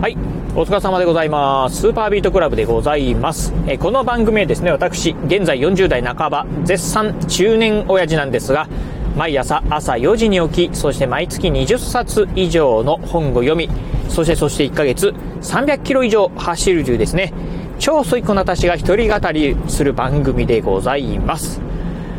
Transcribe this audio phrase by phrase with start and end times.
[0.00, 0.16] はい。
[0.54, 1.80] お疲れ様でございます。
[1.80, 3.52] スーパービートクラブでございます。
[3.66, 8.68] えこの番組はですね、私、現在40代半ば、絶賛中年親父なんですが、
[9.16, 13.68] 毎朝朝4時に起き、そして毎月20冊以上の本を読み、
[14.08, 17.32] そしてそして1ヶ月300キロ以上走るというですね、
[17.80, 21.60] 超ソイコな私が一人語りする番組でございます。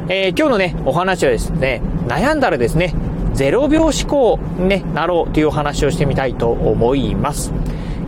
[0.10, 2.94] えー、今日のね、お話はですね、悩んだらですね、
[3.40, 7.54] 0秒思考、ね、なろうという話をしてみたいと思います。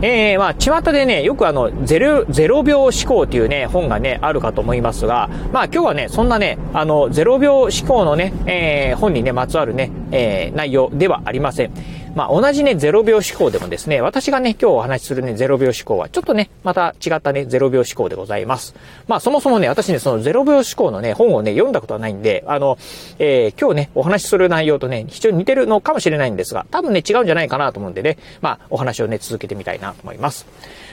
[0.04, 11.70] えー、まあ、巷でね、よくあの、ゼロ、ゼロ秒思考っていうね、本がね、あるかと思いますが、まあ今日はね、そんなね、あの、ゼロ秒思考のね、えー、本にね、まつわるね、えー、内容ではありません。
[12.14, 18.74] まあ、同じね、0秒思考でもですね、私がね、今日お話しするね、0秒思考は、ちょっとね、また違ったね、0秒思考でございます。
[19.08, 22.76] まあ、そもそもね、私ね、その0秒思考のね、本をね、読んだことはないんで、あの、
[23.18, 30.46] えー、今日ね、お話しする内容とね、非常に似てるのかもしれないんですが、多分ね、違うんじゃないかなと思うんでね、まあ、お話をね、続けてみたいなと思います。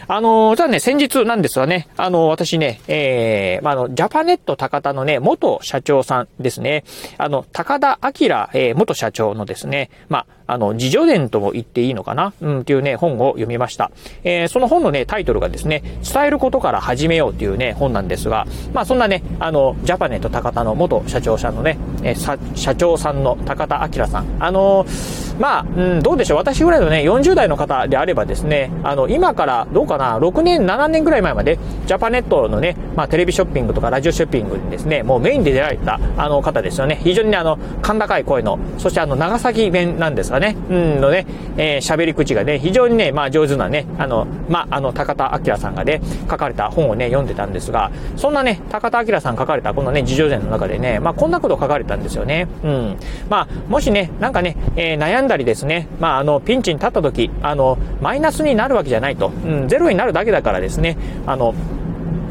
[0.07, 6.83] あの、じゃあね、先日なんですがね、あの、私ね、えー、まあ、あの、ジャパネット高田のね、元社長さんですね、
[7.17, 8.09] あの、高田明、
[8.53, 12.33] えー、元社長のですね、まあ、あの、自助伝とも言っていいのかな？
[12.41, 13.91] うん、っていうね、本を読みました。
[14.23, 24.25] えー、その本のね、タイトルがですね、伝えることから始めようっていうね、本なんですが、まあ、そんなね、あの、ジャパネット高田の元社長さんのね、えー、社長さんの高田明さん。
[24.39, 26.37] あのー、まあ、うん、どうでしょう。
[26.37, 36.99] 私ぐらいのね、40代の方であればですね、あの、今からどうかな、6年、7年ぐらい前まで、ジャパネットのね、まあ、テレビショッピングとかラジオショッピングにですね、もうメインで出られた、あの方ですよね。
[37.01, 41.25] 非常にね、あの、甲高い声の、そしてあの、長崎弁なんですかね、うん、のね、
[41.57, 52.47] えー、喋り口がね、非常にね、まあ、上手なね、あの、まあ、あの、高田明さんがね、書かれた本をね、読んでたんですが、そんなね、高田明さん書かれたこのね、自助伝の中でね、まあ、こんなこと書かれたんですよね。
[52.63, 52.97] うん。
[53.29, 59.31] まあ、もしね、なんかね、えー、悩んだりですね、まあ、あの、ピンチに立った時、あの、マイナスになるわけじゃないと。
[59.45, 61.55] うん、ゼロになるだけだからですね、あの、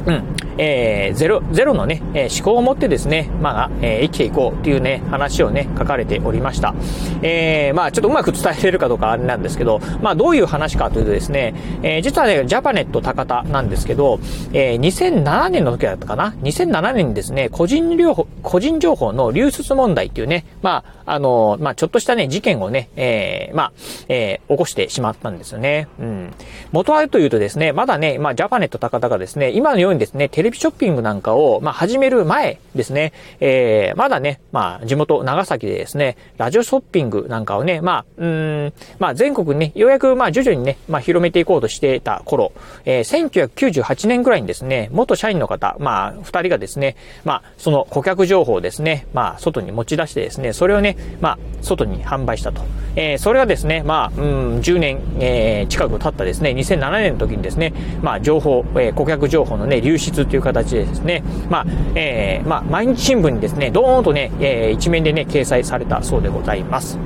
[0.06, 0.22] うん。
[0.58, 6.74] えー、ゼロ、ゼロのね、えー、思考を持ってですね、まあ、えー、生きていこうっていうね、話をね、書かれておりました。
[7.22, 14.18] えー、まあ、ちょっとうまく伝えれるかどうかあれなんですけど、まあ、どういう話かというとですね、えー、実はね、ジャパネット高田なんですけど、
[14.52, 23.72] えー、2007年の時だったかな ?2007 年にですね、個人情報、個人情報の流出問題っていうね、まあ、あの、まあ、ちょっとしたね、事件をね、えー、まあ、
[24.08, 25.88] えー、起こしてしまったんですよね。
[25.98, 26.34] うん。
[26.72, 42.52] 元はというとですね、まだね、まあ、ジャパネット高田がですね、今のようにですね、テレレビショッピングなんかを、まあ、始める前ですね、えー、まだね、まあ、地元長崎でですね、ラジオショッピングなんかをね、まあ、うん、まあ、全国にね、ようやく、まあ、徐々にね、まあ、広めていこうとしていた頃、
[42.86, 52.62] えー、1998年ぐらいにですね、元社員の方、まあ、二人がですね、まあ、その顧客情報をですね、まあ、外に持ち出してですね、それをね、まあ、外に販売したと。
[52.96, 66.98] えー、それがですね、まあ、うん、10年、えー、近く経ったですね、2007年の時にですね、まあ、情報、えー、顧客情報のね、流出といういう形でですね、まあ、えー、まあ、毎日新聞にですね、ドーンとね、えー、一面でね、掲載されたそうでございます。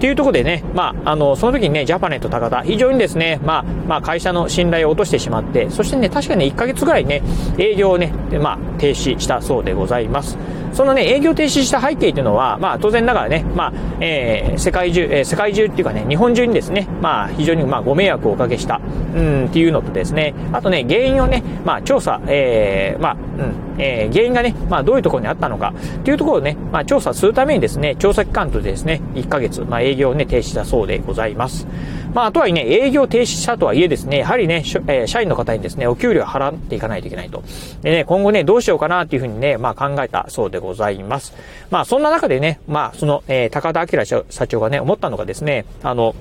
[0.00, 7.22] というところでね、まあ、あの、その時にね、ジャパネット高田、非常にですね、まあ、まあ、会社の信頼を落としてしまって、そしてね、確かに1ヶ月ぐらいね、
[7.58, 10.38] 営業をね、まあ、停止したそうでございます。
[10.72, 18.80] そのね、営業停止した背景というのは、まあ、当然ながらね、まあ、えー、世界中、えー、世界中っていうかね、日本中にですね、まあ、非常にまあ、ご迷惑をおかけした、
[19.14, 31.66] うん、っていうのとですね、あとね、原因をね、まあ、調査、えー、まあ、うん、えー、原因がね、まあ、どういうところにあったのか、っていうところをね、まあ、調査するためにですね、調査機関とですね、1ヶ月、まあ、営業をね、停止したそうでございます。
[32.14, 37.42] まあ、とはね、営業停止したとはいえですね、やはりね、えー、社員の方にですね、お給料払っていかないといけないと。
[37.82, 41.34] でね、今後ね、どうしようかなっていうふうにね、まあ、考えたそうでございます。
[41.70, 46.14] まあ、そんな中でね、まあ、その、えー、高田明社長がね、思ったのがですね、あの、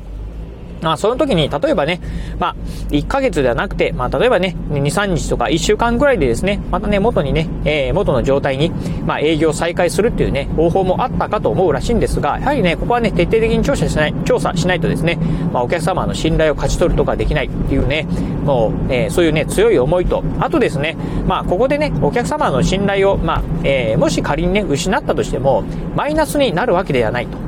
[0.81, 1.99] まあ、その時に、例えばね、
[2.39, 2.55] まあ、
[2.89, 8.69] 1ヶ月ではなくて、まあ、例えばね、2、3日とか1週間ぐらいでですね、またね、元にね、えー、元の状態に、
[9.05, 15.17] まあ、営業再開するっていうね、方法もあったかと思うらしいんですが、やはりね、ここはね、徹底的に調査しない、調査しないとですね、
[15.51, 18.07] まあ、お客様の信頼を勝ち取るとかできないっていうね、
[18.43, 25.63] もう、えー、そういうね、強い思いと、あとですね、まあ、ここでね、お客様の信頼を、まあ、えー、もし仮にね、失ったとしても、
[25.95, 27.46] マイナスになるわけではないと。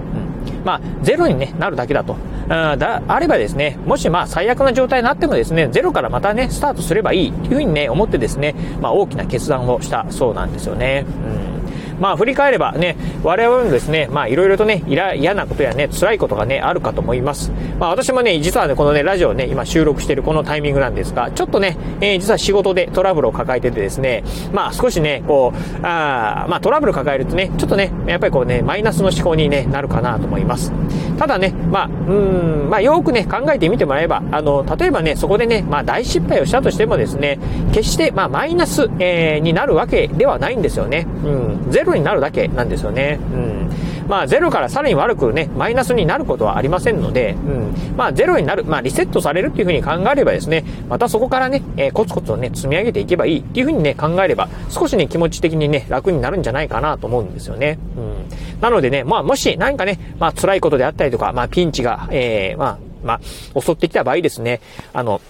[0.70, 2.16] まあ、ゼロに、ね、なるだけだと。
[2.48, 11.06] だあればですね、もしまあ最悪な状態になってもですね、ゼロからまたね、スタートすればいいというふうにね、思ってですね、まあ大きな決断をしたそうなんですよね。
[11.54, 11.59] うん
[12.00, 17.52] まあ振り返ればね、我々もですね、まあいろいろとね、嫌なことやね、辛いことがね、あるかと思います。
[17.80, 24.24] まあ私もね、実はね、このね、ラジオね、今収録しているこのタイミングなんですが、ちょっとね、えー、実は仕事でトラブルを抱えててですね、
[24.54, 30.72] まあ少しね、こう、あまあトラブル抱えるとね、ちょっとね、やっぱりこうね、マイナスの思考に、ね、なるかなと思います。
[31.18, 37.40] ただね、まあ、うん、まあよくね、考えてみてもらえば、あの、例えばね、そこでね、まあ大失敗をしたとしてもですね、
[37.74, 41.06] 決して、まあマイナス、えー、になるわけではないんですよね。
[41.26, 43.20] うん、ゼロになるだけなんですよね。
[43.34, 43.70] うん。
[44.08, 47.76] まあ、ゼロからさらに悪くね、マイナスになることはありませんので、うん。
[47.96, 57.78] まあ、ゼロになる、まあ、リセットされるっていうふうに考えればですね、またそこからね、えー、コツコツとね、積み上げていけばいいっていうふうにね、考えれば、少しね、気持ち的にね、楽になるんじゃないかなと思うんですよね。
[57.98, 58.60] うん。
[58.62, 63.14] なのでね、まあ、もし何かね、まあ、辛いことであったりとか、まあ、ピンチが、えー、まあ、ま
[63.56, 64.60] あ、襲ってきた場合ですね、
[64.92, 65.22] あの、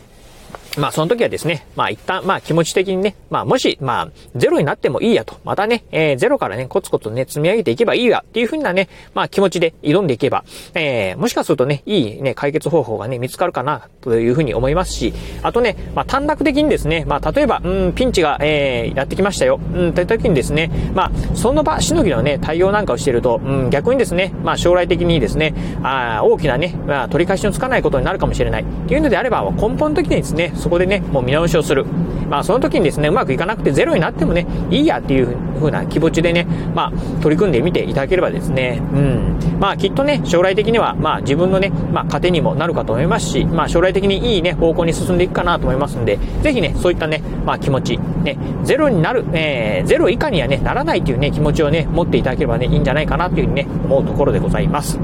[0.78, 10.44] まあその時はですね、まあ一旦、まあ気持ち的にね、まあもし、まあゼロになってもいいやと、またね、えー、ゼロからね、コツコツね、積み上げていけばいいやっていうふうなね、まあ気持ちで挑んでいけば、
[10.74, 15.14] えー、もしかするとね、いいね、解決方法がね、見つかるかな、というふうに思いますし、
[15.44, 28.64] あとね、まあ短絡的にですね、まあ例えば、うん、ピンチが、えー、やってきましたよ、うん、という時にですね、まあその場しのぎのね、対応なんかをしていると、うん、逆にですね、まあ将来的にですね、あ大きなね、まあ取り返しのつかないことになるかもしれない。
[28.64, 31.86] っていうのであれば、根本的にですね、そこでね、もう見直しをする。
[32.30, 36.46] まあ、その時にですね、うまくいかなくてゼロになってもね、いいやっていう風な気持ちでね、
[36.76, 39.40] まあ、取り組んでみていただければですね、うん。
[39.60, 55.00] まあ、きっとね、将来的には、まあ、自分のね、まあ、糧にもなるかと思いますし、まあ、将来的にいいね、方向に進んでいくかなと思いますんで、ぜひね、そういったね、まあ、気持ち、ね、ゼロになる、えー、ゼロ以下にはね、ならないっていうね、気持ちをね、持っていただければね、いいんじゃないかなっていうふうにね、思うところでございます。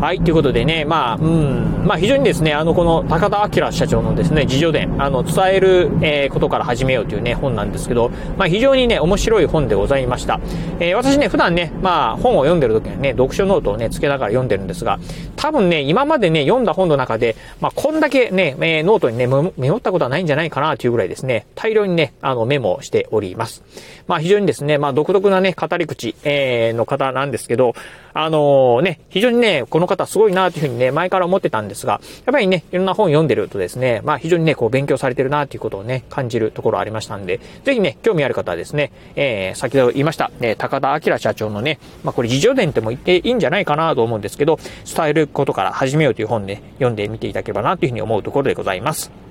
[0.00, 10.40] はい、ということでね、まあ、うん、まあ非常にですね、あの、この高田明社長のですね、自叙伝、あの、伝える、えー、ことから始めようというね、本なんですけど、まあ非常にね、面白い本でございました。
[10.80, 14.98] えー、私ね、普段ね、まあ本を読んでる時にね、読書ノートをね、つけながら読んでるんですが、
[15.36, 23.62] 多分ね、今までね、読んだ本の中で、まあこんだけね、えー、ノートにね、メモったことはないんじゃないかなというぐらいですね、大量にね、あの、メモをしております。
[24.06, 27.74] まあ非常にですね、まあ独特なね、語り口、えー、の方なんですけど、
[28.14, 49.23] あのー、ね、非常にね、この方すごいなというふうにね、前から思ってたんですが、やっぱりね、いろんな本読んでるとですね、まあ非常にね、こう勉強されてるなということをね、感じるところありましたんで、ぜひね、興味ある方はですね、えー、先ほど言いました、え高田明社長のね、まあこれ自助伝っても言っていいんじゃないかなと思うんですけど、伝えることから始めようという本で、ね、読んでみていただければなというふうに思うところでございます。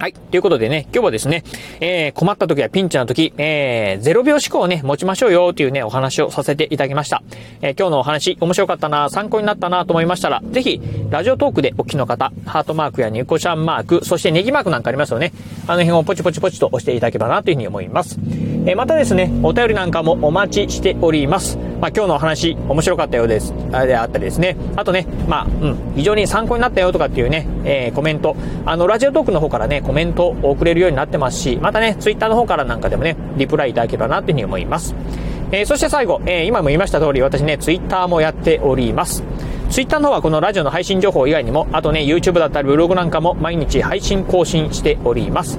[0.00, 0.14] はい。
[0.14, 1.44] ということでね、今日はですね、
[1.78, 7.22] えー、困った時やピンチの時、えー、0秒思考をね、持ちましょうよというね、お話をさせていただきました。
[7.60, 10.80] えー、今日のお話、面白かったな、参考になったなと思いましたら、ぜひ、
[11.10, 15.34] ラジオトークでお聞きの方、ハートマークやニコちゃんマーク、そしてネギマークなんかありますよね。
[15.66, 18.18] あの辺をポチポチポチと押していただければなというふうに思います。
[18.64, 21.58] えー、またですね、お便りなんかもお待ちしております。
[21.80, 23.54] まあ、今日のお話、面白かったようです。
[23.72, 24.54] あであったりですね。
[24.76, 28.36] あとね、まあ、うん、非常に参考になったよとかっていうね、えー、コメント、
[28.66, 34.94] あの、ラジオトークの方からね、コメントを送れるようになってますし、またね、ツイッターの方からなんかでもね、リプライいただければなというふうに思います。
[35.52, 39.24] えー、そして最後、えー、今も言いました通り、私ね、ツイッターもやっております。
[39.70, 45.58] ツイッターの方はこのラジオの配信情報以外にも、あとね、YouTube だったりブログなんかも毎日配信更新しております。